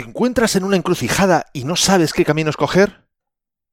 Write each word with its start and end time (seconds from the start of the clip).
¿Te 0.00 0.06
encuentras 0.06 0.56
en 0.56 0.64
una 0.64 0.78
encrucijada 0.78 1.44
y 1.52 1.64
no 1.64 1.76
sabes 1.76 2.14
qué 2.14 2.24
camino 2.24 2.48
escoger? 2.48 3.06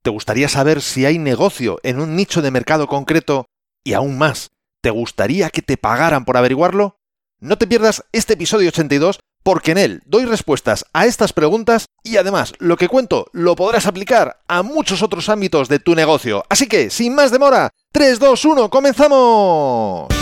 ¿Te 0.02 0.10
gustaría 0.10 0.50
saber 0.50 0.82
si 0.82 1.06
hay 1.06 1.18
negocio 1.18 1.80
en 1.82 2.00
un 2.00 2.16
nicho 2.16 2.42
de 2.42 2.50
mercado 2.50 2.86
concreto? 2.86 3.46
Y 3.82 3.94
aún 3.94 4.18
más, 4.18 4.50
¿te 4.82 4.90
gustaría 4.90 5.48
que 5.48 5.62
te 5.62 5.78
pagaran 5.78 6.26
por 6.26 6.36
averiguarlo? 6.36 6.98
No 7.40 7.56
te 7.56 7.66
pierdas 7.66 8.04
este 8.12 8.34
episodio 8.34 8.68
82 8.68 9.20
porque 9.42 9.70
en 9.70 9.78
él 9.78 10.02
doy 10.04 10.26
respuestas 10.26 10.84
a 10.92 11.06
estas 11.06 11.32
preguntas 11.32 11.86
y 12.02 12.18
además 12.18 12.52
lo 12.58 12.76
que 12.76 12.88
cuento 12.88 13.30
lo 13.32 13.56
podrás 13.56 13.86
aplicar 13.86 14.42
a 14.48 14.62
muchos 14.62 15.02
otros 15.02 15.30
ámbitos 15.30 15.70
de 15.70 15.78
tu 15.78 15.94
negocio. 15.94 16.44
Así 16.50 16.66
que, 16.66 16.90
sin 16.90 17.14
más 17.14 17.30
demora, 17.30 17.70
3, 17.92 18.18
2, 18.18 18.44
1, 18.44 18.68
comenzamos. 18.68 20.17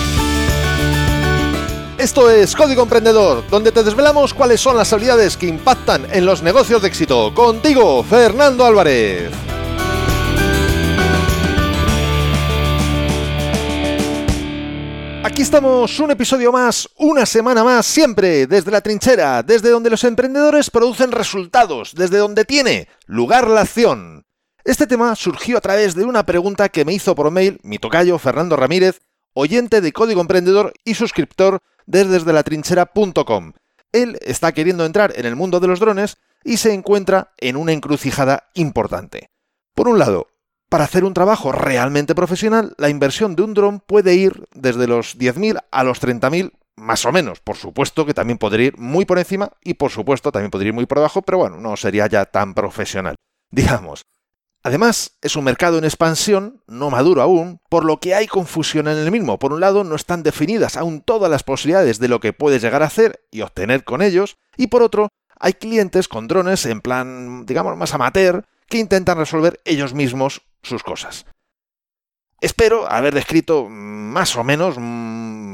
Esto 2.07 2.31
es 2.31 2.55
Código 2.55 2.85
Emprendedor, 2.85 3.43
donde 3.51 3.73
te 3.73 3.83
desvelamos 3.83 4.33
cuáles 4.33 4.61
son 4.61 4.77
las 4.77 4.93
habilidades 4.93 5.37
que 5.37 5.49
impactan 5.49 6.07
en 6.13 6.25
los 6.25 6.41
negocios 6.41 6.81
de 6.81 6.87
éxito. 6.87 7.35
Contigo, 7.35 8.05
Fernando 8.05 8.65
Álvarez. 8.65 9.33
Aquí 15.25 15.43
estamos, 15.43 15.99
un 15.99 16.13
episodio 16.13 16.53
más, 16.53 16.89
una 16.97 17.27
semana 17.27 17.65
más, 17.65 17.85
siempre 17.85 18.47
desde 18.47 18.71
la 18.71 18.83
trinchera, 18.83 19.43
desde 19.43 19.71
donde 19.71 19.91
los 19.91 20.05
emprendedores 20.05 20.71
producen 20.71 21.11
resultados, 21.11 21.93
desde 21.93 22.19
donde 22.19 22.45
tiene 22.45 22.87
lugar 23.07 23.49
la 23.49 23.63
acción. 23.63 24.25
Este 24.63 24.87
tema 24.87 25.17
surgió 25.17 25.59
a 25.59 25.61
través 25.61 25.97
de 25.97 26.05
una 26.05 26.25
pregunta 26.25 26.69
que 26.69 26.85
me 26.85 26.93
hizo 26.93 27.17
por 27.17 27.33
mail 27.33 27.59
mi 27.65 27.81
tocayo 27.81 28.17
Fernando 28.21 28.55
Ramírez, 28.55 29.01
oyente 29.35 29.81
de 29.81 29.93
Código 29.93 30.21
Emprendedor 30.21 30.73
y 30.85 30.95
suscriptor 30.95 31.61
desde, 31.87 32.33
la 32.33 32.43
trinchera.com. 32.43 33.53
Él 33.93 34.19
está 34.23 34.53
queriendo 34.53 34.85
entrar 34.85 35.13
en 35.17 35.27
el 35.27 35.37
mundo 35.37 35.61
de 35.61 35.69
los 35.69 35.81
drones 35.81 36.19
y 36.45 36.59
se 36.59 36.73
encuentra 36.73 37.33
en 37.39 37.57
una 37.57 37.73
encrucijada 37.73 38.51
importante. 38.55 39.31
Por 39.75 39.89
un 39.89 39.99
lado, 39.99 40.29
para 40.69 40.85
hacer 40.85 41.05
un 41.05 41.15
trabajo 41.15 41.53
realmente 41.53 42.15
profesional, 42.15 42.75
la 42.79 42.89
inversión 42.89 43.37
de 43.37 43.43
un 43.43 43.55
dron 43.55 43.81
puede 43.81 44.15
ir 44.15 44.47
desde 44.53 44.87
los 44.87 45.19
10.000 45.19 45.61
a 45.71 45.85
los 45.85 46.03
30.000 46.03 46.53
más 46.77 47.05
o 47.07 47.13
menos. 47.13 47.41
Por 47.41 47.57
supuesto 47.57 48.05
que 48.05 48.15
también 48.15 48.39
podría 48.39 48.69
ir 48.69 48.79
muy 48.79 49.05
por 49.05 49.19
encima 49.19 49.53
y 49.63 49.75
por 49.75 49.91
supuesto 49.91 50.31
también 50.33 50.51
podría 50.51 50.69
ir 50.69 50.75
muy 50.75 50.87
por 50.87 50.99
abajo, 50.99 51.23
pero 51.23 51.39
bueno, 51.39 51.57
no 51.59 51.77
sería 51.77 52.07
ya 52.07 52.27
tan 52.27 52.55
profesional. 52.55 53.17
Digamos. 53.51 54.03
Además, 54.67 55.17
es 55.23 55.37
un 55.37 55.45
mercado 55.45 55.79
en 55.79 55.85
expansión, 55.85 56.61
no 56.67 56.91
maduro 56.91 57.23
aún, 57.23 57.61
por 57.69 57.85
lo 57.85 58.01
que 58.01 58.17
hay 58.17 58.27
confusión 58.27 58.89
en 58.89 58.99
el 58.99 59.13
mismo. 59.13 59.39
Por 59.39 59.53
un 59.53 59.61
lado, 59.61 59.85
no 59.85 59.95
están 59.95 60.25
definidas 60.25 60.77
aún 60.77 61.03
todas 61.03 61.31
las 61.31 61.45
posibilidades 61.45 62.01
de 62.01 62.09
lo 62.09 62.19
que 62.19 62.33
puedes 62.33 62.63
llegar 62.63 62.83
a 62.83 62.87
hacer 62.87 63.25
y 63.31 63.43
obtener 63.43 63.85
con 63.85 64.03
ellos, 64.03 64.39
y 64.57 64.67
por 64.67 64.83
otro, 64.83 65.09
hay 65.39 65.53
clientes 65.53 66.09
con 66.09 66.27
drones 66.27 66.67
en 66.67 66.81
plan, 66.81 67.47
digamos, 67.47 67.77
más 67.77 67.95
amateur, 67.95 68.45
que 68.69 68.79
intentan 68.79 69.19
resolver 69.19 69.61
ellos 69.65 69.95
mismos 69.95 70.43
sus 70.65 70.83
cosas. 70.83 71.27
Espero 72.41 72.91
haber 72.91 73.15
descrito 73.15 73.69
más 73.69 74.35
o 74.35 74.43
menos, 74.43 74.79
mm, 74.79 75.46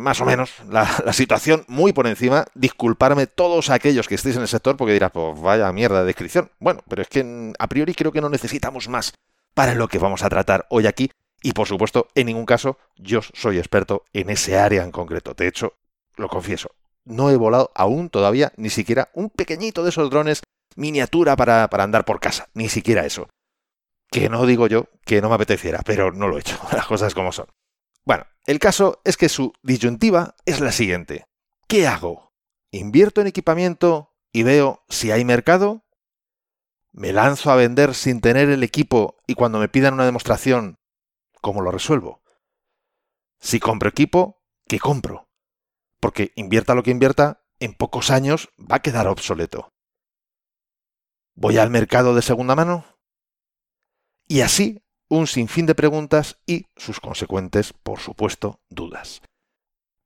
más 0.00 0.20
o 0.20 0.24
menos, 0.24 0.52
la, 0.68 0.86
situación 1.12 1.64
muy 1.68 1.92
por 1.92 2.06
encima. 2.06 2.46
Disculparme 2.54 3.26
todos 3.26 3.70
aquellos 3.70 4.08
que 4.08 4.14
estéis 4.14 4.36
en 4.36 4.42
el 4.42 4.48
sector 4.48 4.76
porque 4.76 4.92
dirás, 4.92 5.12
pues 5.12 5.40
vaya 5.40 5.70
mierda 5.72 6.00
de 6.00 6.06
descripción. 6.06 6.50
Bueno, 6.58 6.82
pero 6.88 7.02
es 7.02 7.08
que 7.08 7.22
mm, 7.22 7.52
a 7.58 7.68
priori 7.68 7.94
creo 7.94 8.12
que 8.12 8.20
no 8.20 8.28
necesitamos 8.28 8.88
más 8.88 9.12
para 9.54 9.74
lo 9.74 9.88
que 9.88 9.98
vamos 9.98 10.22
a 10.22 10.28
tratar 10.28 10.66
hoy 10.70 10.86
aquí. 10.86 11.10
Y 11.42 11.52
por 11.52 11.66
supuesto, 11.66 12.08
en 12.14 12.26
ningún 12.26 12.46
caso 12.46 12.78
yo 12.96 13.20
soy 13.22 13.58
experto 13.58 14.04
en 14.12 14.30
ese 14.30 14.58
área 14.58 14.82
en 14.82 14.90
concreto. 14.90 15.34
De 15.34 15.46
hecho, 15.46 15.74
lo 16.16 16.28
confieso, 16.28 16.70
no 17.04 17.30
he 17.30 17.36
volado 17.36 17.70
aún 17.74 18.10
todavía 18.10 18.52
ni 18.56 18.68
siquiera 18.68 19.08
un 19.14 19.30
pequeñito 19.30 19.82
de 19.82 19.90
esos 19.90 20.10
drones 20.10 20.42
miniatura 20.76 21.36
para, 21.36 21.68
para 21.68 21.84
andar 21.84 22.04
por 22.04 22.20
casa. 22.20 22.48
Ni 22.54 22.68
siquiera 22.68 23.06
eso 23.06 23.28
que 24.10 24.28
no 24.28 24.44
digo 24.44 24.66
yo 24.66 24.86
que 25.04 25.20
no 25.20 25.28
me 25.28 25.36
apeteciera, 25.36 25.80
pero 25.84 26.12
no 26.12 26.28
lo 26.28 26.36
he 26.36 26.40
hecho, 26.40 26.58
las 26.72 26.86
cosas 26.86 27.14
como 27.14 27.32
son. 27.32 27.46
Bueno, 28.04 28.26
el 28.50 28.58
caso 28.58 29.00
es 29.04 29.16
que 29.16 29.28
su 29.28 29.52
disyuntiva 29.62 30.34
es 30.44 30.58
la 30.58 30.72
siguiente. 30.72 31.24
¿Qué 31.68 31.86
hago? 31.86 32.32
¿Invierto 32.72 33.20
en 33.20 33.28
equipamiento 33.28 34.12
y 34.32 34.42
veo 34.42 34.82
si 34.88 35.12
hay 35.12 35.24
mercado? 35.24 35.84
¿Me 36.90 37.12
lanzo 37.12 37.52
a 37.52 37.54
vender 37.54 37.94
sin 37.94 38.20
tener 38.20 38.50
el 38.50 38.64
equipo 38.64 39.18
y 39.28 39.36
cuando 39.36 39.60
me 39.60 39.68
pidan 39.68 39.94
una 39.94 40.04
demostración, 40.04 40.80
cómo 41.40 41.60
lo 41.60 41.70
resuelvo? 41.70 42.24
Si 43.38 43.60
compro 43.60 43.88
equipo, 43.88 44.42
¿qué 44.66 44.80
compro? 44.80 45.28
Porque 46.00 46.32
invierta 46.34 46.74
lo 46.74 46.82
que 46.82 46.90
invierta, 46.90 47.44
en 47.60 47.74
pocos 47.74 48.10
años 48.10 48.48
va 48.58 48.76
a 48.76 48.82
quedar 48.82 49.06
obsoleto. 49.06 49.68
¿Voy 51.36 51.56
al 51.58 51.70
mercado 51.70 52.16
de 52.16 52.22
segunda 52.22 52.56
mano? 52.56 52.84
Y 54.26 54.40
así 54.40 54.82
un 55.10 55.26
sinfín 55.26 55.66
de 55.66 55.74
preguntas 55.74 56.38
y 56.46 56.66
sus 56.76 57.00
consecuentes, 57.00 57.74
por 57.74 57.98
supuesto, 57.98 58.60
dudas. 58.70 59.20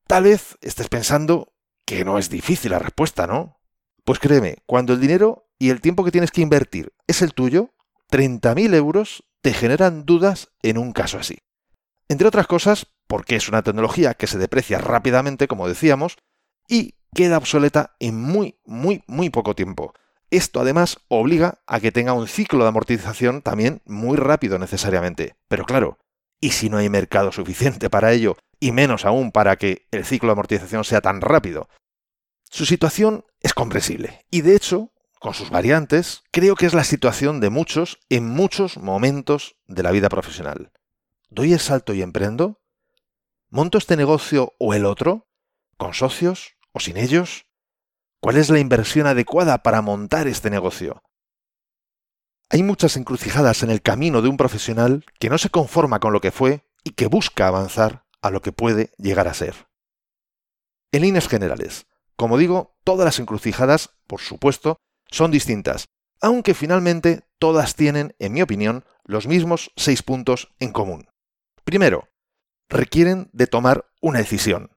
Tal 0.08 0.24
vez 0.24 0.56
estés 0.62 0.88
pensando 0.88 1.52
que 1.86 2.04
no 2.04 2.18
es 2.18 2.30
difícil 2.30 2.72
la 2.72 2.78
respuesta, 2.78 3.26
¿no? 3.26 3.60
Pues 4.04 4.18
créeme, 4.18 4.56
cuando 4.66 4.94
el 4.94 5.00
dinero 5.00 5.50
y 5.58 5.70
el 5.70 5.80
tiempo 5.80 6.04
que 6.04 6.10
tienes 6.10 6.30
que 6.30 6.40
invertir 6.40 6.94
es 7.06 7.22
el 7.22 7.34
tuyo, 7.34 7.70
30.000 8.10 8.74
euros 8.74 9.24
te 9.42 9.52
generan 9.52 10.06
dudas 10.06 10.48
en 10.62 10.78
un 10.78 10.92
caso 10.92 11.18
así. 11.18 11.38
Entre 12.08 12.26
otras 12.26 12.46
cosas, 12.46 12.86
porque 13.06 13.36
es 13.36 13.48
una 13.48 13.62
tecnología 13.62 14.14
que 14.14 14.26
se 14.26 14.38
deprecia 14.38 14.78
rápidamente, 14.78 15.48
como 15.48 15.68
decíamos, 15.68 16.16
y 16.66 16.94
queda 17.14 17.38
obsoleta 17.38 17.94
en 17.98 18.20
muy, 18.20 18.58
muy, 18.64 19.04
muy 19.06 19.28
poco 19.28 19.54
tiempo. 19.54 19.92
Esto 20.34 20.62
además 20.62 20.98
obliga 21.06 21.60
a 21.64 21.78
que 21.78 21.92
tenga 21.92 22.12
un 22.12 22.26
ciclo 22.26 22.64
de 22.64 22.68
amortización 22.68 23.40
también 23.40 23.82
muy 23.84 24.16
rápido 24.16 24.58
necesariamente. 24.58 25.36
Pero 25.46 25.64
claro, 25.64 25.96
¿y 26.40 26.50
si 26.50 26.68
no 26.68 26.78
hay 26.78 26.88
mercado 26.88 27.30
suficiente 27.30 27.88
para 27.88 28.10
ello? 28.10 28.36
Y 28.58 28.72
menos 28.72 29.04
aún 29.04 29.30
para 29.30 29.54
que 29.54 29.86
el 29.92 30.04
ciclo 30.04 30.30
de 30.30 30.32
amortización 30.32 30.82
sea 30.82 31.00
tan 31.00 31.20
rápido. 31.20 31.68
Su 32.50 32.66
situación 32.66 33.24
es 33.42 33.54
comprensible. 33.54 34.26
Y 34.28 34.40
de 34.40 34.56
hecho, 34.56 34.90
con 35.20 35.34
sus 35.34 35.50
variantes, 35.50 36.24
creo 36.32 36.56
que 36.56 36.66
es 36.66 36.74
la 36.74 36.82
situación 36.82 37.38
de 37.38 37.50
muchos 37.50 38.00
en 38.08 38.28
muchos 38.28 38.76
momentos 38.76 39.54
de 39.68 39.84
la 39.84 39.92
vida 39.92 40.08
profesional. 40.08 40.72
¿Doy 41.30 41.52
el 41.52 41.60
salto 41.60 41.94
y 41.94 42.02
emprendo? 42.02 42.60
¿Monto 43.50 43.78
este 43.78 43.96
negocio 43.96 44.54
o 44.58 44.74
el 44.74 44.84
otro? 44.84 45.28
¿Con 45.76 45.94
socios 45.94 46.56
o 46.72 46.80
sin 46.80 46.96
ellos? 46.96 47.46
¿Cuál 48.24 48.38
es 48.38 48.48
la 48.48 48.58
inversión 48.58 49.06
adecuada 49.06 49.62
para 49.62 49.82
montar 49.82 50.28
este 50.28 50.48
negocio? 50.48 51.02
Hay 52.48 52.62
muchas 52.62 52.96
encrucijadas 52.96 53.62
en 53.62 53.68
el 53.68 53.82
camino 53.82 54.22
de 54.22 54.30
un 54.30 54.38
profesional 54.38 55.04
que 55.20 55.28
no 55.28 55.36
se 55.36 55.50
conforma 55.50 56.00
con 56.00 56.14
lo 56.14 56.22
que 56.22 56.30
fue 56.30 56.64
y 56.84 56.92
que 56.92 57.06
busca 57.06 57.46
avanzar 57.46 58.06
a 58.22 58.30
lo 58.30 58.40
que 58.40 58.50
puede 58.50 58.94
llegar 58.96 59.28
a 59.28 59.34
ser. 59.34 59.68
En 60.90 61.02
líneas 61.02 61.28
generales, 61.28 61.86
como 62.16 62.38
digo, 62.38 62.74
todas 62.82 63.04
las 63.04 63.18
encrucijadas, 63.18 63.90
por 64.06 64.22
supuesto, 64.22 64.78
son 65.10 65.30
distintas, 65.30 65.84
aunque 66.22 66.54
finalmente 66.54 67.28
todas 67.38 67.74
tienen, 67.74 68.16
en 68.18 68.32
mi 68.32 68.40
opinión, 68.40 68.86
los 69.04 69.26
mismos 69.26 69.70
seis 69.76 70.02
puntos 70.02 70.48
en 70.60 70.72
común. 70.72 71.10
Primero, 71.64 72.08
requieren 72.70 73.28
de 73.34 73.48
tomar 73.48 73.84
una 74.00 74.20
decisión. 74.20 74.70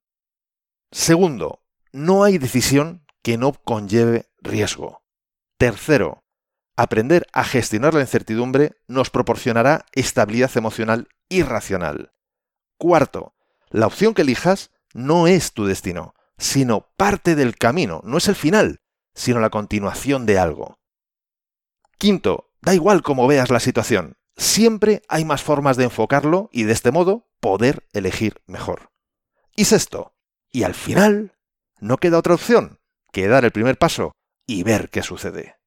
Segundo, 0.91 1.61
no 1.93 2.25
hay 2.25 2.39
decisión 2.39 3.06
que 3.27 3.37
no 3.37 3.51
conlleve 3.51 4.29
riesgo. 4.37 5.03
Tercero, 5.57 6.23
aprender 6.77 7.27
a 7.33 7.43
gestionar 7.43 7.93
la 7.93 7.99
incertidumbre 7.99 8.77
nos 8.87 9.09
proporcionará 9.09 9.85
estabilidad 9.91 10.55
emocional 10.55 11.09
y 11.27 11.43
racional. 11.43 12.13
Cuarto, 12.77 13.35
la 13.69 13.85
opción 13.85 14.13
que 14.13 14.21
elijas 14.21 14.71
no 14.93 15.27
es 15.27 15.51
tu 15.51 15.65
destino, 15.65 16.15
sino 16.37 16.87
parte 16.95 17.35
del 17.35 17.57
camino, 17.57 17.99
no 18.05 18.17
es 18.17 18.29
el 18.29 18.35
final, 18.35 18.79
sino 19.13 19.41
la 19.41 19.49
continuación 19.49 20.25
de 20.25 20.39
algo. 20.39 20.79
Quinto, 21.97 22.53
da 22.61 22.75
igual 22.75 23.01
cómo 23.01 23.27
veas 23.27 23.49
la 23.49 23.59
situación, 23.59 24.15
siempre 24.37 25.01
hay 25.09 25.25
más 25.25 25.43
formas 25.43 25.75
de 25.75 25.83
enfocarlo 25.83 26.47
y 26.53 26.63
de 26.63 26.71
este 26.71 26.91
modo 26.91 27.27
poder 27.41 27.89
elegir 27.91 28.41
mejor. 28.45 28.93
Y 29.53 29.65
sexto, 29.65 30.15
y 30.49 30.63
al 30.63 30.75
final, 30.75 31.35
no 31.81 31.97
queda 31.97 32.19
otra 32.19 32.35
opción 32.35 32.79
que 33.11 33.27
dar 33.27 33.45
el 33.45 33.51
primer 33.51 33.77
paso 33.77 34.11
y 34.47 34.63
ver 34.63 34.89
qué 34.89 35.03
sucede. 35.03 35.57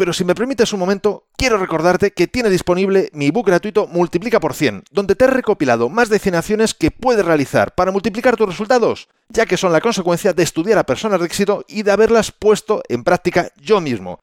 Pero 0.00 0.14
si 0.14 0.24
me 0.24 0.34
permites 0.34 0.72
un 0.72 0.80
momento, 0.80 1.28
quiero 1.36 1.58
recordarte 1.58 2.12
que 2.12 2.26
tiene 2.26 2.48
disponible 2.48 3.10
mi 3.12 3.30
book 3.30 3.48
gratuito 3.48 3.86
Multiplica 3.86 4.40
por 4.40 4.54
100, 4.54 4.84
donde 4.90 5.14
te 5.14 5.26
he 5.26 5.28
recopilado 5.28 5.90
más 5.90 6.08
de 6.08 6.18
100 6.18 6.36
acciones 6.36 6.72
que 6.72 6.90
puedes 6.90 7.22
realizar 7.22 7.74
para 7.74 7.92
multiplicar 7.92 8.34
tus 8.34 8.48
resultados, 8.48 9.08
ya 9.28 9.44
que 9.44 9.58
son 9.58 9.74
la 9.74 9.82
consecuencia 9.82 10.32
de 10.32 10.42
estudiar 10.42 10.78
a 10.78 10.84
personas 10.84 11.20
de 11.20 11.26
éxito 11.26 11.66
y 11.68 11.82
de 11.82 11.92
haberlas 11.92 12.32
puesto 12.32 12.82
en 12.88 13.04
práctica 13.04 13.52
yo 13.60 13.82
mismo. 13.82 14.20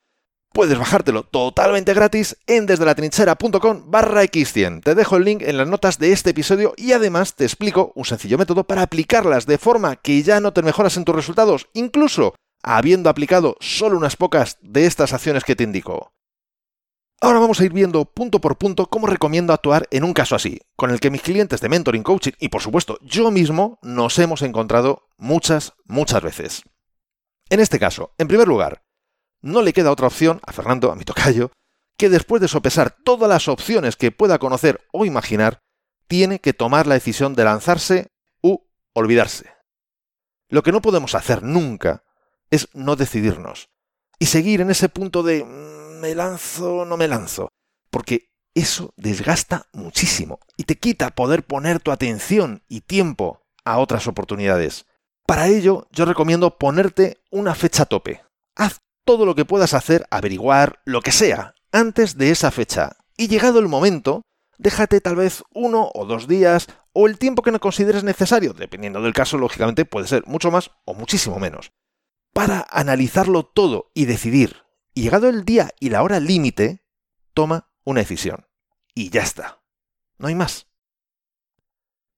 Puedes 0.53 0.79
bajártelo 0.79 1.23
totalmente 1.23 1.94
gratis 1.94 2.38
en 2.47 2.65
desdelatrinchera.com 2.65 3.83
barra 3.91 4.23
x100. 4.23 4.83
Te 4.83 4.95
dejo 4.95 5.17
el 5.17 5.23
link 5.23 5.44
en 5.44 5.57
las 5.57 5.67
notas 5.67 5.99
de 5.99 6.11
este 6.11 6.31
episodio 6.31 6.73
y 6.77 6.94
además 6.94 7.35
te 7.35 7.44
explico 7.44 7.91
un 7.95 8.05
sencillo 8.05 8.38
método 8.38 8.63
para 8.63 8.81
aplicarlas 8.81 9.45
de 9.45 9.57
forma 9.57 9.97
que 9.97 10.23
ya 10.23 10.39
no 10.39 10.53
te 10.53 10.63
mejoras 10.63 10.97
en 10.97 11.05
tus 11.05 11.15
resultados, 11.15 11.67
incluso 11.73 12.33
habiendo 12.63 13.09
aplicado 13.09 13.55
solo 13.59 13.97
unas 13.97 14.15
pocas 14.15 14.57
de 14.61 14.85
estas 14.85 15.13
acciones 15.13 15.44
que 15.44 15.55
te 15.55 15.63
indico. 15.63 16.11
Ahora 17.19 17.39
vamos 17.39 17.59
a 17.59 17.65
ir 17.65 17.73
viendo 17.73 18.05
punto 18.05 18.39
por 18.39 18.57
punto 18.57 18.88
cómo 18.88 19.07
recomiendo 19.07 19.51
actuar 19.51 19.88
en 19.89 20.03
un 20.03 20.13
caso 20.13 20.35
así, 20.35 20.61
con 20.75 20.91
el 20.91 20.99
que 20.99 21.09
mis 21.09 21.23
clientes 21.23 21.61
de 21.61 21.69
mentoring 21.69 22.03
coaching 22.03 22.33
y 22.39 22.49
por 22.49 22.61
supuesto 22.61 22.99
yo 23.01 23.31
mismo 23.31 23.79
nos 23.81 24.19
hemos 24.19 24.44
encontrado 24.44 25.07
muchas, 25.17 25.73
muchas 25.85 26.21
veces. 26.21 26.63
En 27.49 27.59
este 27.59 27.79
caso, 27.79 28.13
en 28.17 28.27
primer 28.27 28.47
lugar, 28.47 28.83
no 29.41 29.61
le 29.61 29.73
queda 29.73 29.91
otra 29.91 30.07
opción 30.07 30.39
a 30.45 30.53
Fernando, 30.53 30.91
a 30.91 30.95
mi 30.95 31.03
tocayo, 31.03 31.51
que 31.97 32.09
después 32.09 32.41
de 32.41 32.47
sopesar 32.47 32.95
todas 33.03 33.29
las 33.29 33.47
opciones 33.47 33.95
que 33.95 34.11
pueda 34.11 34.37
conocer 34.39 34.85
o 34.91 35.05
imaginar, 35.05 35.61
tiene 36.07 36.39
que 36.39 36.53
tomar 36.53 36.87
la 36.87 36.95
decisión 36.95 37.33
de 37.33 37.43
lanzarse 37.43 38.11
u 38.41 38.59
olvidarse. 38.93 39.51
Lo 40.49 40.63
que 40.63 40.71
no 40.71 40.81
podemos 40.81 41.15
hacer 41.15 41.43
nunca 41.43 42.03
es 42.49 42.69
no 42.73 42.95
decidirnos 42.95 43.69
y 44.19 44.27
seguir 44.27 44.61
en 44.61 44.71
ese 44.71 44.89
punto 44.89 45.23
de 45.23 45.43
mm, 45.43 45.99
me 45.99 46.15
lanzo, 46.15 46.85
no 46.85 46.97
me 46.97 47.07
lanzo, 47.07 47.49
porque 47.89 48.29
eso 48.53 48.93
desgasta 48.95 49.67
muchísimo 49.73 50.39
y 50.55 50.63
te 50.63 50.77
quita 50.77 51.11
poder 51.11 51.43
poner 51.43 51.79
tu 51.79 51.91
atención 51.91 52.63
y 52.67 52.81
tiempo 52.81 53.41
a 53.65 53.79
otras 53.79 54.07
oportunidades. 54.07 54.85
Para 55.25 55.47
ello, 55.47 55.87
yo 55.91 56.05
recomiendo 56.05 56.57
ponerte 56.57 57.21
una 57.29 57.53
fecha 57.53 57.85
tope. 57.85 58.23
Haz 58.55 58.79
todo 59.07 59.25
lo 59.25 59.36
que 59.36 59.45
puedas 59.45 59.74
hacer, 59.74 60.06
averiguar, 60.12 60.81
lo 60.83 61.01
que 61.01 61.13
sea, 61.13 61.56
antes 61.71 62.18
de 62.18 62.30
esa 62.30 62.51
fecha. 62.51 62.98
Y 63.15 63.30
llegado 63.30 63.59
el 63.59 63.69
momento, 63.69 64.21
déjate 64.57 65.00
tal 65.00 65.15
vez 65.15 65.44
uno 65.54 65.89
o 65.94 66.06
dos 66.06 66.27
días 66.27 66.68
o 66.92 67.07
el 67.07 67.18
tiempo 67.18 67.42
que 67.42 67.51
no 67.51 67.62
consideres 67.62 68.04
necesario, 68.04 68.51
dependiendo 68.51 69.01
del 69.01 69.13
caso, 69.13 69.38
lógicamente 69.38 69.86
puede 69.86 70.07
ser 70.07 70.27
mucho 70.27 70.51
más 70.51 70.71
o 70.83 70.94
muchísimo 70.94 71.39
menos, 71.39 71.71
para 72.33 72.68
analizarlo 72.69 73.44
todo 73.44 73.92
y 73.94 74.06
decidir. 74.06 74.57
Y 74.94 75.04
llegado 75.04 75.30
el 75.30 75.45
día 75.45 75.69
y 75.80 75.89
la 75.89 76.04
hora 76.04 76.19
límite, 76.19 76.83
toma 77.33 77.71
una 77.86 78.01
decisión. 78.01 78.45
Y 78.94 79.09
ya 79.09 79.21
está. 79.21 79.62
No 80.18 80.27
hay 80.27 80.36
más. 80.36 80.68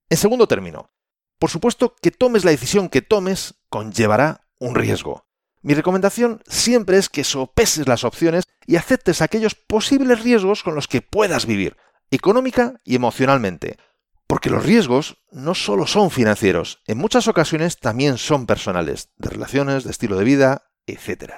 En 0.10 0.18
segundo 0.18 0.48
término, 0.48 0.90
por 1.38 1.52
supuesto 1.52 1.96
que 2.02 2.10
tomes 2.10 2.46
la 2.46 2.52
decisión 2.52 2.90
que 2.90 3.04
tomes 3.04 3.60
conllevará 3.70 4.48
un 4.58 4.74
riesgo. 4.74 5.29
Mi 5.62 5.74
recomendación 5.74 6.42
siempre 6.48 6.98
es 6.98 7.10
que 7.10 7.24
sopeses 7.24 7.88
las 7.88 8.04
opciones 8.04 8.46
y 8.66 8.78
aceptes 8.78 9.22
aquellos 9.22 9.56
posibles 9.56 10.24
riesgos 10.24 10.64
con 10.64 10.74
los 10.74 10.88
que 10.88 11.02
puedas 11.02 11.46
vivir, 11.46 11.76
económica 12.12 12.80
y 12.86 12.96
emocionalmente. 12.96 13.78
Porque 14.26 14.50
los 14.50 14.64
riesgos 14.64 15.18
no 15.32 15.56
solo 15.56 15.88
son 15.88 16.12
financieros, 16.12 16.82
en 16.88 16.98
muchas 16.98 17.28
ocasiones 17.28 17.78
también 17.80 18.18
son 18.18 18.46
personales, 18.46 19.10
de 19.18 19.30
relaciones, 19.30 19.84
de 19.84 19.92
estilo 19.92 20.18
de 20.18 20.24
vida, 20.24 20.72
etc. 20.86 21.34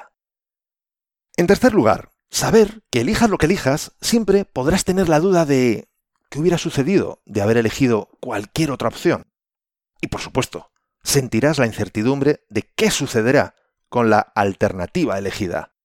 En 1.37 1.47
tercer 1.47 1.73
lugar, 1.73 2.11
saber 2.29 2.83
que 2.91 3.01
elijas 3.01 3.29
lo 3.29 3.37
que 3.37 3.47
elijas, 3.47 3.93
siempre 4.01 4.45
podrás 4.45 4.83
tener 4.83 5.09
la 5.09 5.19
duda 5.19 5.45
de 5.45 5.89
qué 6.29 6.39
hubiera 6.39 6.57
sucedido 6.57 7.21
de 7.25 7.41
haber 7.41 7.57
elegido 7.57 8.09
cualquier 8.19 8.71
otra 8.71 8.89
opción. 8.89 9.25
Y 10.01 10.07
por 10.07 10.21
supuesto, 10.21 10.71
sentirás 11.03 11.57
la 11.57 11.65
incertidumbre 11.65 12.45
de 12.49 12.63
qué 12.75 12.91
sucederá 12.91 13.55
con 13.91 14.09
la 14.09 14.21
alternativa 14.21 15.17
elegida. 15.17 15.75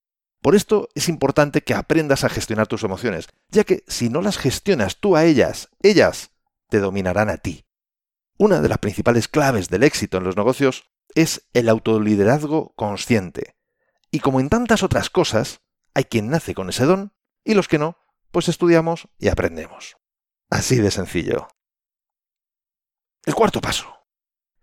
Por 0.41 0.55
esto 0.55 0.89
es 0.95 1.09
importante 1.09 1.63
que 1.63 1.75
aprendas 1.75 2.23
a 2.23 2.29
gestionar 2.29 2.69
tus 2.69 2.85
emociones, 2.85 3.29
ya 3.49 3.65
que 3.65 3.83
si 3.89 4.09
no 4.09 4.23
las 4.23 4.39
gestionas 4.39 5.01
tú 5.01 5.17
a 5.17 5.25
ellas, 5.25 5.71
ellas 5.83 6.31
te 6.69 6.79
dominarán 6.79 7.31
a 7.31 7.39
ti. 7.39 7.67
Una 8.39 8.61
de 8.61 8.69
las 8.69 8.79
principales 8.79 9.27
claves 9.27 9.69
del 9.71 9.83
éxito 9.83 10.19
en 10.19 10.23
los 10.23 10.37
negocios 10.37 10.85
es 11.17 11.49
el 11.53 11.69
autoliderazgo 11.69 12.75
consciente. 12.77 13.57
Y 14.13 14.21
como 14.21 14.39
en 14.39 14.51
tantas 14.51 14.85
otras 14.85 15.11
cosas, 15.11 15.63
hay 15.93 16.05
quien 16.05 16.31
nace 16.31 16.55
con 16.55 16.69
ese 16.69 16.85
don 16.85 17.13
y 17.43 17.55
los 17.55 17.67
que 17.67 17.81
no, 17.81 17.99
pues 18.31 18.49
estudiamos 18.49 19.09
y 19.19 19.31
aprendemos. 19.31 19.97
Así 20.49 20.77
de 20.77 20.93
sencillo. 20.93 21.49
El 23.25 23.35
cuarto 23.35 23.61
paso. 23.61 23.96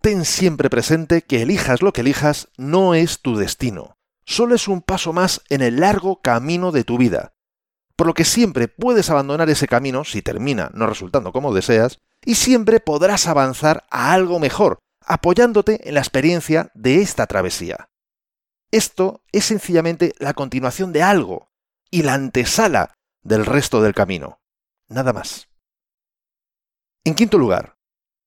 Ten 0.04 0.24
siempre 0.24 0.70
presente 0.70 1.24
que 1.24 1.42
elijas 1.42 1.82
lo 1.82 1.94
que 1.94 2.02
elijas 2.02 2.50
no 2.58 2.94
es 2.94 3.22
tu 3.22 3.38
destino 3.38 3.96
solo 4.26 4.56
es 4.56 4.68
un 4.68 4.82
paso 4.82 5.14
más 5.14 5.42
en 5.50 5.62
el 5.62 5.80
largo 5.80 6.22
camino 6.22 6.72
de 6.72 6.84
tu 6.84 6.98
vida, 6.98 7.34
por 7.96 8.08
lo 8.08 8.14
que 8.14 8.26
siempre 8.26 8.68
puedes 8.68 9.10
abandonar 9.10 9.50
ese 9.50 9.68
camino 9.68 10.04
si 10.04 10.22
termina 10.22 10.72
no 10.74 10.88
resultando 10.88 11.32
como 11.32 11.54
deseas, 11.54 12.00
y 12.26 12.36
siempre 12.36 12.80
podrás 12.80 13.28
avanzar 13.28 13.86
a 13.90 14.14
algo 14.14 14.40
mejor, 14.40 14.80
apoyándote 15.06 15.88
en 15.88 15.96
la 15.96 16.00
experiencia 16.00 16.72
de 16.74 17.02
esta 17.02 17.28
travesía. 17.28 17.90
Esto 18.72 19.22
es 19.32 19.46
sencillamente 19.46 20.14
la 20.20 20.34
continuación 20.34 20.94
de 20.94 21.04
algo 21.04 21.50
y 21.92 22.04
la 22.04 22.14
antesala 22.14 22.94
del 23.22 23.46
resto 23.46 23.82
del 23.82 23.94
camino. 23.94 24.40
Nada 24.88 25.14
más. 25.14 25.50
En 27.04 27.14
quinto 27.14 27.38
lugar, 27.38 27.76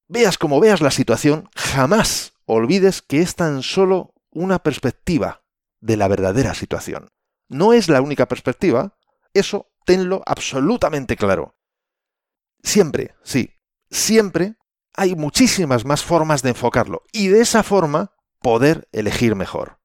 veas 0.09 0.39
como 0.39 0.61
veas 0.61 0.81
la 0.81 0.91
situación, 0.91 1.49
jamás 1.55 2.35
olvides 2.45 3.03
que 3.03 3.21
es 3.21 3.35
tan 3.35 3.63
solo 3.63 4.15
una 4.31 4.59
perspectiva, 4.59 5.43
de 5.81 5.97
la 5.97 6.09
verdadera 6.09 6.55
situación. 6.55 7.11
No 7.49 7.73
es 7.73 7.89
la 7.89 8.01
única 8.01 8.27
perspectiva, 8.27 8.97
eso 9.35 9.71
tenlo 9.85 10.23
absolutamente 10.27 11.17
claro. 11.17 11.57
Siempre, 12.63 13.15
sí, 13.23 13.51
siempre 13.91 14.57
hay 14.95 15.15
muchísimas 15.15 15.85
más 15.85 16.03
formas 16.03 16.43
de 16.43 16.51
enfocarlo 16.51 17.03
y 17.13 17.29
de 17.29 17.41
esa 17.41 17.63
forma 17.63 18.13
poder 18.41 18.89
elegir 18.93 19.37
mejor. 19.37 19.79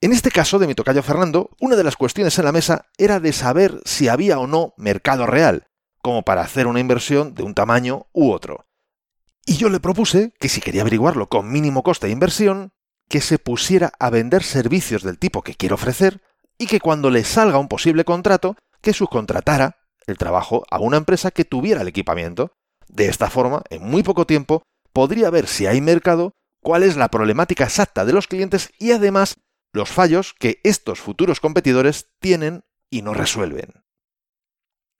En 0.00 0.12
este 0.12 0.30
caso 0.30 0.58
de 0.58 0.66
mi 0.66 0.74
tocayo 0.74 1.02
Fernando, 1.02 1.50
una 1.60 1.76
de 1.76 1.84
las 1.84 1.96
cuestiones 1.96 2.38
en 2.38 2.44
la 2.44 2.52
mesa 2.52 2.86
era 2.98 3.18
de 3.18 3.32
saber 3.32 3.80
si 3.84 4.08
había 4.08 4.38
o 4.38 4.46
no 4.46 4.74
mercado 4.76 5.26
real, 5.26 5.66
como 6.02 6.22
para 6.22 6.42
hacer 6.42 6.66
una 6.66 6.80
inversión 6.80 7.34
de 7.34 7.42
un 7.42 7.54
tamaño 7.54 8.06
u 8.12 8.30
otro. 8.30 8.67
Y 9.48 9.56
yo 9.56 9.70
le 9.70 9.80
propuse 9.80 10.34
que 10.38 10.50
si 10.50 10.60
quería 10.60 10.82
averiguarlo 10.82 11.30
con 11.30 11.50
mínimo 11.50 11.82
coste 11.82 12.06
de 12.06 12.12
inversión, 12.12 12.74
que 13.08 13.22
se 13.22 13.38
pusiera 13.38 13.92
a 13.98 14.10
vender 14.10 14.42
servicios 14.42 15.02
del 15.02 15.18
tipo 15.18 15.40
que 15.40 15.54
quiere 15.54 15.74
ofrecer 15.74 16.20
y 16.58 16.66
que 16.66 16.80
cuando 16.80 17.08
le 17.08 17.24
salga 17.24 17.56
un 17.56 17.66
posible 17.66 18.04
contrato, 18.04 18.56
que 18.82 18.92
subcontratara 18.92 19.78
el 20.06 20.18
trabajo 20.18 20.64
a 20.70 20.78
una 20.80 20.98
empresa 20.98 21.30
que 21.30 21.46
tuviera 21.46 21.80
el 21.80 21.88
equipamiento. 21.88 22.52
De 22.88 23.06
esta 23.06 23.30
forma, 23.30 23.62
en 23.70 23.82
muy 23.88 24.02
poco 24.02 24.26
tiempo, 24.26 24.64
podría 24.92 25.30
ver 25.30 25.46
si 25.46 25.66
hay 25.66 25.80
mercado, 25.80 26.34
cuál 26.60 26.82
es 26.82 26.98
la 26.98 27.08
problemática 27.08 27.64
exacta 27.64 28.04
de 28.04 28.12
los 28.12 28.26
clientes 28.26 28.70
y 28.78 28.92
además 28.92 29.36
los 29.72 29.88
fallos 29.88 30.34
que 30.38 30.60
estos 30.62 31.00
futuros 31.00 31.40
competidores 31.40 32.10
tienen 32.20 32.64
y 32.90 33.00
no 33.00 33.14
resuelven. 33.14 33.82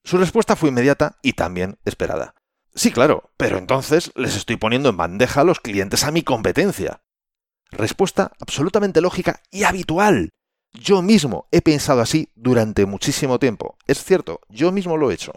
Su 0.04 0.16
respuesta 0.16 0.56
fue 0.56 0.70
inmediata 0.70 1.18
y 1.20 1.34
también 1.34 1.78
esperada. 1.84 2.37
Sí, 2.78 2.92
claro, 2.92 3.32
pero 3.36 3.58
entonces 3.58 4.12
les 4.14 4.36
estoy 4.36 4.54
poniendo 4.54 4.88
en 4.88 4.96
bandeja 4.96 5.40
a 5.40 5.44
los 5.44 5.58
clientes 5.58 6.04
a 6.04 6.12
mi 6.12 6.22
competencia. 6.22 7.02
Respuesta 7.72 8.30
absolutamente 8.38 9.00
lógica 9.00 9.42
y 9.50 9.64
habitual. 9.64 10.30
Yo 10.72 11.02
mismo 11.02 11.48
he 11.50 11.60
pensado 11.60 12.00
así 12.00 12.30
durante 12.36 12.86
muchísimo 12.86 13.40
tiempo. 13.40 13.76
Es 13.88 14.04
cierto, 14.04 14.42
yo 14.48 14.70
mismo 14.70 14.96
lo 14.96 15.10
he 15.10 15.14
hecho. 15.14 15.32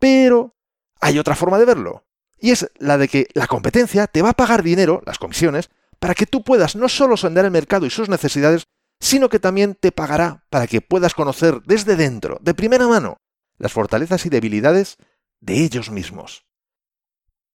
Pero 0.00 0.56
hay 1.00 1.20
otra 1.20 1.36
forma 1.36 1.60
de 1.60 1.66
verlo. 1.66 2.04
Y 2.36 2.50
es 2.50 2.68
la 2.78 2.98
de 2.98 3.06
que 3.06 3.28
la 3.34 3.46
competencia 3.46 4.08
te 4.08 4.22
va 4.22 4.30
a 4.30 4.36
pagar 4.36 4.64
dinero, 4.64 5.04
las 5.06 5.20
comisiones, 5.20 5.70
para 6.00 6.16
que 6.16 6.26
tú 6.26 6.42
puedas 6.42 6.74
no 6.74 6.88
solo 6.88 7.16
sondar 7.16 7.44
el 7.44 7.52
mercado 7.52 7.86
y 7.86 7.90
sus 7.90 8.08
necesidades, 8.08 8.64
sino 8.98 9.28
que 9.28 9.38
también 9.38 9.76
te 9.76 9.92
pagará 9.92 10.44
para 10.50 10.66
que 10.66 10.80
puedas 10.80 11.14
conocer 11.14 11.62
desde 11.64 11.94
dentro, 11.94 12.38
de 12.40 12.54
primera 12.54 12.88
mano, 12.88 13.18
las 13.56 13.72
fortalezas 13.72 14.26
y 14.26 14.30
debilidades 14.30 14.96
de 15.38 15.62
ellos 15.62 15.92
mismos. 15.92 16.45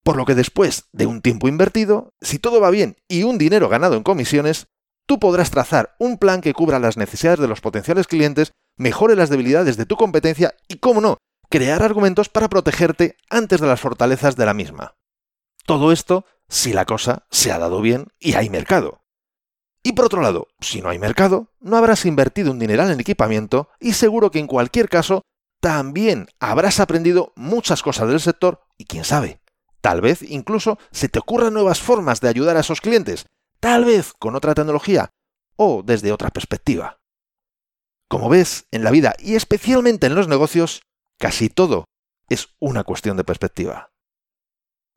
Por 0.03 0.17
lo 0.17 0.25
que 0.25 0.35
después 0.35 0.85
de 0.91 1.05
un 1.05 1.21
tiempo 1.21 1.47
invertido, 1.47 2.13
si 2.21 2.39
todo 2.39 2.59
va 2.59 2.71
bien 2.71 2.97
y 3.07 3.23
un 3.23 3.37
dinero 3.37 3.69
ganado 3.69 3.95
en 3.95 4.03
comisiones, 4.03 4.67
tú 5.05 5.19
podrás 5.19 5.51
trazar 5.51 5.95
un 5.99 6.17
plan 6.17 6.41
que 6.41 6.53
cubra 6.53 6.79
las 6.79 6.97
necesidades 6.97 7.39
de 7.39 7.47
los 7.47 7.61
potenciales 7.61 8.07
clientes, 8.07 8.51
mejore 8.77 9.15
las 9.15 9.29
debilidades 9.29 9.77
de 9.77 9.85
tu 9.85 9.97
competencia 9.97 10.55
y, 10.67 10.77
cómo 10.77 11.01
no, 11.01 11.17
crear 11.49 11.83
argumentos 11.83 12.29
para 12.29 12.49
protegerte 12.49 13.17
antes 13.29 13.59
de 13.61 13.67
las 13.67 13.79
fortalezas 13.79 14.35
de 14.35 14.45
la 14.45 14.53
misma. 14.53 14.95
Todo 15.65 15.91
esto 15.91 16.25
si 16.47 16.73
la 16.73 16.85
cosa 16.85 17.25
se 17.29 17.51
ha 17.51 17.59
dado 17.59 17.81
bien 17.81 18.07
y 18.19 18.33
hay 18.33 18.49
mercado. 18.49 19.01
Y 19.83 19.93
por 19.93 20.05
otro 20.05 20.21
lado, 20.21 20.47
si 20.59 20.81
no 20.81 20.89
hay 20.89 20.99
mercado, 20.99 21.49
no 21.59 21.77
habrás 21.77 22.05
invertido 22.05 22.51
un 22.51 22.59
dineral 22.59 22.91
en 22.91 22.99
equipamiento 22.99 23.69
y 23.79 23.93
seguro 23.93 24.31
que 24.31 24.39
en 24.39 24.47
cualquier 24.47 24.89
caso 24.89 25.23
también 25.59 26.27
habrás 26.39 26.79
aprendido 26.79 27.33
muchas 27.35 27.81
cosas 27.81 28.07
del 28.07 28.19
sector 28.19 28.61
y 28.77 28.85
quién 28.85 29.03
sabe, 29.03 29.40
Tal 29.81 29.99
vez 29.99 30.21
incluso 30.21 30.77
se 30.91 31.09
te 31.09 31.19
ocurran 31.19 31.53
nuevas 31.53 31.81
formas 31.81 32.21
de 32.21 32.29
ayudar 32.29 32.55
a 32.55 32.61
esos 32.61 32.81
clientes, 32.81 33.25
tal 33.59 33.85
vez 33.85 34.13
con 34.13 34.35
otra 34.35 34.53
tecnología 34.53 35.09
o 35.55 35.83
desde 35.83 36.11
otra 36.11 36.29
perspectiva. 36.29 36.99
Como 38.07 38.29
ves, 38.29 38.67
en 38.71 38.83
la 38.83 38.91
vida 38.91 39.15
y 39.19 39.35
especialmente 39.35 40.07
en 40.07 40.15
los 40.15 40.27
negocios, 40.27 40.81
casi 41.17 41.49
todo 41.49 41.85
es 42.29 42.49
una 42.59 42.83
cuestión 42.83 43.17
de 43.17 43.23
perspectiva. 43.23 43.91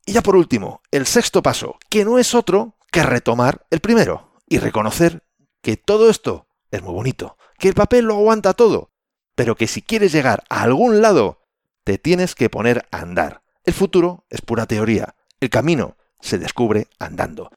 Y 0.05 0.13
ya 0.13 0.21
por 0.21 0.35
último, 0.35 0.81
el 0.91 1.07
sexto 1.07 1.41
paso, 1.41 1.77
que 1.89 2.05
no 2.05 2.19
es 2.19 2.35
otro 2.35 2.77
que 2.91 3.03
retomar 3.03 3.65
el 3.71 3.79
primero 3.79 4.33
y 4.47 4.59
reconocer 4.59 5.23
que 5.61 5.77
todo 5.77 6.09
esto 6.09 6.47
es 6.69 6.83
muy 6.83 6.93
bonito, 6.93 7.37
que 7.57 7.69
el 7.69 7.73
papel 7.73 8.05
lo 8.05 8.15
aguanta 8.15 8.53
todo, 8.53 8.91
pero 9.33 9.55
que 9.55 9.67
si 9.67 9.81
quieres 9.81 10.11
llegar 10.11 10.43
a 10.49 10.61
algún 10.61 11.01
lado, 11.01 11.41
te 11.83 11.97
tienes 11.97 12.35
que 12.35 12.49
poner 12.49 12.87
a 12.91 12.99
andar. 12.99 13.44
El 13.65 13.73
futuro 13.73 14.25
es 14.29 14.41
pura 14.41 14.67
teoría, 14.67 15.15
el 15.39 15.49
camino 15.49 15.97
se 16.21 16.37
descubre 16.37 16.87
andando. 16.99 17.51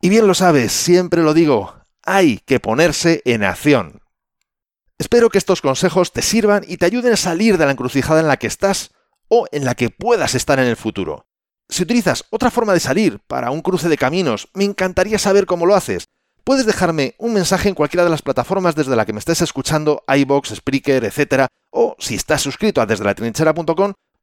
Y 0.00 0.08
bien 0.08 0.28
lo 0.28 0.34
sabes, 0.34 0.72
siempre 0.72 1.22
lo 1.22 1.34
digo, 1.34 1.74
hay 2.04 2.38
que 2.38 2.60
ponerse 2.60 3.20
en 3.24 3.42
acción. 3.42 4.02
Espero 4.98 5.28
que 5.28 5.38
estos 5.38 5.60
consejos 5.60 6.12
te 6.12 6.22
sirvan 6.22 6.64
y 6.68 6.76
te 6.76 6.86
ayuden 6.86 7.14
a 7.14 7.16
salir 7.16 7.58
de 7.58 7.66
la 7.66 7.72
encrucijada 7.72 8.20
en 8.20 8.28
la 8.28 8.36
que 8.36 8.46
estás 8.46 8.92
o 9.26 9.46
en 9.50 9.64
la 9.64 9.74
que 9.74 9.90
puedas 9.90 10.36
estar 10.36 10.60
en 10.60 10.66
el 10.66 10.76
futuro. 10.76 11.26
Si 11.68 11.82
utilizas 11.82 12.24
otra 12.30 12.52
forma 12.52 12.72
de 12.72 12.80
salir 12.80 13.18
para 13.26 13.50
un 13.50 13.60
cruce 13.60 13.88
de 13.88 13.98
caminos, 13.98 14.50
me 14.54 14.64
encantaría 14.64 15.18
saber 15.18 15.46
cómo 15.46 15.66
lo 15.66 15.74
haces. 15.74 16.04
Puedes 16.44 16.66
dejarme 16.66 17.16
un 17.18 17.32
mensaje 17.32 17.68
en 17.68 17.74
cualquiera 17.74 18.04
de 18.04 18.10
las 18.10 18.22
plataformas 18.22 18.76
desde 18.76 18.94
la 18.94 19.04
que 19.04 19.12
me 19.12 19.18
estés 19.18 19.42
escuchando, 19.42 20.04
iBox, 20.06 20.54
Spreaker, 20.54 21.04
etc. 21.04 21.46
O 21.70 21.96
si 21.98 22.14
estás 22.14 22.42
suscrito 22.42 22.80
a 22.80 22.86
desde 22.86 23.04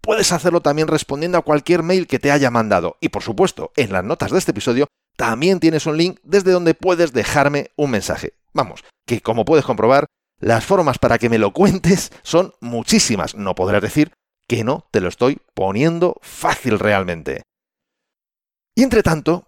puedes 0.02 0.32
hacerlo 0.32 0.62
también 0.62 0.88
respondiendo 0.88 1.38
a 1.38 1.44
cualquier 1.44 1.84
mail 1.84 2.08
que 2.08 2.20
te 2.20 2.32
haya 2.32 2.52
mandado. 2.52 2.98
Y 3.02 3.10
por 3.10 3.24
supuesto, 3.24 3.72
en 3.76 3.92
las 3.92 4.04
notas 4.04 4.32
de 4.32 4.38
este 4.38 4.52
episodio 4.52 4.88
también 5.16 5.60
tienes 5.60 5.86
un 5.86 5.98
link 5.98 6.20
desde 6.24 6.52
donde 6.52 6.74
puedes 6.74 7.12
dejarme 7.14 7.72
un 7.76 7.92
mensaje. 7.92 8.34
Vamos, 8.54 8.84
que 9.06 9.22
como 9.22 9.46
puedes 9.46 9.66
comprobar, 9.66 10.06
las 10.40 10.66
formas 10.66 10.98
para 10.98 11.18
que 11.18 11.30
me 11.30 11.38
lo 11.38 11.52
cuentes 11.54 12.12
son 12.24 12.54
muchísimas. 12.62 13.36
No 13.36 13.56
podrás 13.56 13.82
decir 13.82 14.14
que 14.48 14.64
no 14.64 14.88
te 14.92 15.02
lo 15.02 15.10
estoy 15.10 15.40
poniendo 15.54 16.16
fácil 16.22 16.80
realmente. 16.80 17.44
Y 18.76 18.84
entre 18.84 19.04
tanto, 19.04 19.46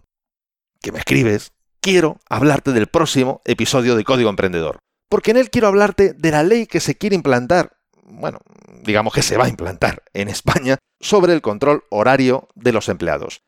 que 0.81 0.91
me 0.91 1.00
escribes, 1.00 1.53
quiero 1.79 2.20
hablarte 2.29 2.72
del 2.72 2.88
próximo 2.88 3.41
episodio 3.46 3.96
de 3.96 4.03
Código 4.03 4.29
Emprendedor, 4.29 4.79
porque 5.10 5.31
en 5.31 5.38
él 5.38 5.50
quiero 5.50 5.67
hablarte 5.67 6.13
de 6.13 6.31
la 6.31 6.43
ley 6.43 6.67
que 6.67 6.79
se 6.79 6.96
quiere 6.96 7.15
implantar, 7.15 7.77
bueno, 8.11 8.39
digamos 8.83 9.13
que 9.13 9.21
se 9.21 9.37
va 9.37 9.45
a 9.45 9.49
implantar 9.49 10.03
en 10.13 10.27
España, 10.27 10.77
sobre 10.99 11.33
el 11.33 11.41
control 11.41 11.83
horario 11.89 12.47
de 12.55 12.71
los 12.71 12.89
empleados. 12.89 13.41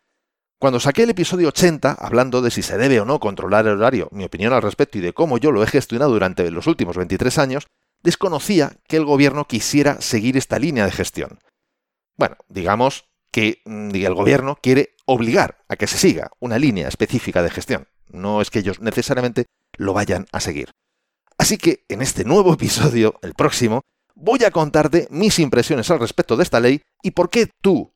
Cuando 0.60 0.80
saqué 0.80 1.04
el 1.04 1.10
episodio 1.10 1.50
80, 1.50 1.92
hablando 2.00 2.42
de 2.42 2.50
si 2.50 2.62
se 2.62 2.78
debe 2.78 3.00
o 3.00 3.06
no 3.06 3.20
controlar 3.20 3.68
el 3.68 3.74
horario, 3.74 4.08
mi 4.12 4.24
opinión 4.24 4.54
al 4.54 4.62
respecto 4.62 4.98
y 4.98 5.02
de 5.02 5.14
cómo 5.14 5.38
yo 5.38 5.52
lo 5.52 5.62
he 5.62 5.68
gestionado 5.68 6.14
durante 6.14 6.50
los 6.52 6.68
últimos 6.68 6.96
23 6.96 7.38
años, 7.38 7.68
desconocía 8.02 8.78
que 8.88 8.98
el 8.98 9.06
gobierno 9.06 9.46
quisiera 9.46 10.02
seguir 10.02 10.38
esta 10.38 10.60
línea 10.60 10.86
de 10.86 10.92
gestión. 10.92 11.40
Bueno, 12.16 12.38
digamos 12.48 13.06
que 13.32 13.62
mm, 13.66 13.94
el 13.94 14.14
gobierno 14.14 14.58
quiere 14.62 14.96
obligar 15.06 15.64
a 15.68 15.76
que 15.76 15.88
se 15.88 15.98
siga 15.98 16.32
una 16.40 16.58
línea 16.58 16.88
específica 16.88 17.44
de 17.44 17.50
gestión. 17.50 17.88
No 18.08 18.42
es 18.42 18.50
que 18.50 18.60
ellos 18.60 18.80
necesariamente 18.80 19.46
lo 19.78 19.94
vayan 19.94 20.28
a 20.32 20.40
seguir. 20.40 20.72
Así 21.38 21.58
que 21.58 21.84
en 21.90 22.02
este 22.02 22.24
nuevo 22.24 22.54
episodio, 22.54 23.20
el 23.22 23.34
próximo, 23.34 23.82
voy 24.16 24.44
a 24.44 24.52
contarte 24.52 25.08
mis 25.10 25.40
impresiones 25.40 25.90
al 25.92 26.00
respecto 26.00 26.38
de 26.38 26.44
esta 26.44 26.60
ley 26.60 26.82
y 27.02 27.12
por 27.12 27.30
qué 27.30 27.50
tú, 27.62 27.94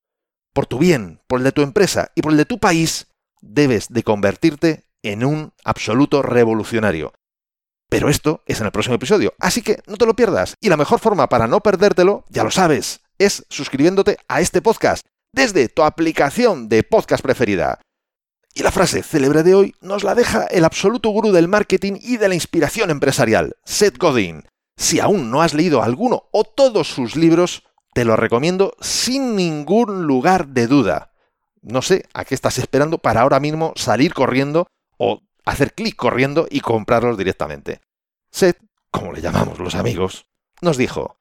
por 0.53 0.65
tu 0.65 0.79
bien, 0.79 1.21
por 1.27 1.39
el 1.39 1.43
de 1.43 1.51
tu 1.51 1.62
empresa 1.62 2.12
y 2.15 2.21
por 2.21 2.31
el 2.31 2.38
de 2.38 2.45
tu 2.45 2.59
país, 2.59 3.07
debes 3.41 3.88
de 3.89 4.03
convertirte 4.03 4.86
en 5.03 5.24
un 5.24 5.53
absoluto 5.63 6.21
revolucionario. 6.21 7.13
Pero 7.89 8.09
esto 8.09 8.43
es 8.45 8.59
en 8.59 8.65
el 8.65 8.71
próximo 8.71 8.95
episodio, 8.95 9.33
así 9.39 9.62
que 9.62 9.79
no 9.88 9.95
te 9.95 10.05
lo 10.05 10.15
pierdas. 10.15 10.55
Y 10.59 10.69
la 10.69 10.77
mejor 10.77 11.00
forma 11.00 11.29
para 11.29 11.47
no 11.47 11.62
perdértelo, 11.62 12.25
ya 12.29 12.43
lo 12.43 12.51
sabes, 12.51 13.00
es 13.17 13.45
suscribiéndote 13.50 14.17
a 14.27 14.41
este 14.41 14.62
podcast 14.62 15.05
desde 15.31 15.69
tu 15.69 15.83
aplicación 15.83 16.67
de 16.67 16.83
podcast 16.83 17.24
preferida. 17.24 17.79
Y 18.53 18.63
la 18.63 18.71
frase 18.71 19.03
célebre 19.03 19.43
de 19.43 19.53
hoy 19.53 19.75
nos 19.81 20.03
la 20.03 20.15
deja 20.15 20.45
el 20.45 20.65
absoluto 20.65 21.09
gurú 21.09 21.31
del 21.31 21.47
marketing 21.47 21.93
y 22.01 22.17
de 22.17 22.27
la 22.27 22.33
inspiración 22.33 22.89
empresarial, 22.89 23.55
Seth 23.63 23.97
Godin. 23.97 24.43
Si 24.77 25.00
aún 25.00 25.31
no 25.31 25.41
has 25.41 25.55
leído 25.55 25.81
alguno 25.81 26.29
o 26.31 26.43
todos 26.43 26.88
sus 26.88 27.15
libros, 27.15 27.63
te 27.93 28.05
lo 28.05 28.15
recomiendo 28.15 28.75
sin 28.79 29.36
ningún 29.36 30.05
lugar 30.05 30.50
de 30.50 30.67
duda. 30.67 31.12
No 31.62 31.81
sé 31.81 32.05
a 32.13 32.24
qué 32.24 32.36
estás 32.36 32.60
esperando 32.60 33.00
para 33.00 33.22
ahora 33.22 33.39
mismo 33.39 33.74
salir 33.75 34.13
corriendo 34.13 34.67
o 34.98 35.22
hacer 35.46 35.74
clic 35.74 35.96
corriendo 35.96 36.48
y 36.50 36.62
comprarlos 36.62 37.17
directamente. 37.17 37.81
Seth, 38.31 38.60
como 38.91 39.12
le 39.13 39.22
llamamos 39.22 39.57
los 39.57 39.74
amigos, 39.74 40.27
nos 40.62 40.77
dijo, 40.77 41.17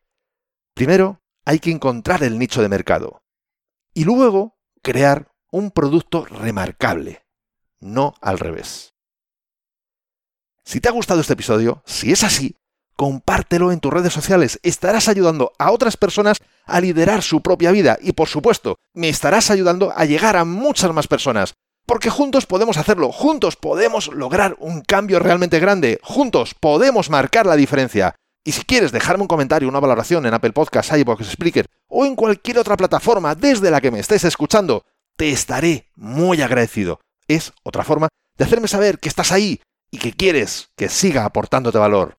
primero 0.75 1.23
hay 1.47 1.59
que 1.59 1.71
encontrar 1.71 2.23
el 2.23 2.39
nicho 2.39 2.61
de 2.61 2.69
mercado 2.69 3.23
y 3.95 4.05
luego 4.05 4.59
crear 4.83 5.33
un 5.51 5.71
producto 5.71 6.27
remarcable, 6.27 7.25
no 7.81 8.15
al 8.21 8.39
revés. 8.39 8.93
Si 10.63 10.81
te 10.81 10.89
ha 10.89 10.93
gustado 10.93 11.21
este 11.21 11.33
episodio, 11.33 11.83
si 11.87 12.13
es 12.13 12.23
así, 12.23 12.57
compártelo 12.97 13.71
en 13.71 13.81
tus 13.81 13.93
redes 13.93 14.13
sociales. 14.13 14.59
Estarás 14.63 15.09
ayudando 15.09 15.53
a 15.59 15.71
otras 15.71 15.97
personas 15.97 16.39
a 16.65 16.81
liderar 16.81 17.23
su 17.23 17.43
propia 17.43 17.71
vida 17.71 17.99
y, 18.01 18.13
por 18.13 18.29
supuesto, 18.29 18.77
me 18.95 19.09
estarás 19.09 19.51
ayudando 19.51 19.93
a 19.95 20.05
llegar 20.05 20.37
a 20.37 20.45
muchas 20.45 20.93
más 20.93 21.07
personas. 21.07 21.55
Porque 21.87 22.11
juntos 22.11 22.47
podemos 22.47 22.79
hacerlo, 22.79 23.13
juntos 23.13 23.55
podemos 23.55 24.09
lograr 24.09 24.57
un 24.59 24.81
cambio 24.81 25.21
realmente 25.21 25.61
grande, 25.61 26.01
juntos 26.03 26.55
podemos 26.59 27.11
marcar 27.11 27.47
la 27.47 27.55
diferencia. 27.55 28.17
Y 28.45 28.53
si 28.53 28.65
quieres 28.65 28.91
dejarme 28.91 29.23
un 29.23 29.29
comentario, 29.29 29.69
una 29.69 29.79
valoración 29.79 30.27
en 30.27 30.35
Apple 30.35 30.53
Podcasts, 30.53 30.97
iVoox, 30.97 31.25
Spreaker 31.31 31.67
o 31.89 32.05
en 32.05 32.17
cualquier 32.17 32.59
otra 32.59 32.77
plataforma 32.77 33.35
desde 33.37 33.71
la 33.71 33.81
que 33.81 33.93
me 33.93 34.01
estés 34.01 34.25
escuchando, 34.25 34.85
te 35.17 35.31
estaré 35.31 35.89
muy 35.95 36.43
agradecido. 36.43 37.01
Es 37.29 37.53
otra 37.63 37.85
forma 37.85 38.09
de 38.37 38.45
hacerme 38.45 38.69
saber 38.69 38.99
que 38.99 39.09
estás 39.09 39.31
ahí 39.31 39.61
y 39.91 39.99
que 39.99 40.13
quieres 40.13 40.69
que 40.77 40.89
siga 40.89 41.25
aportándote 41.25 41.79
valor. 41.79 42.19